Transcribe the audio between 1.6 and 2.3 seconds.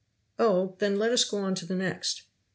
the next."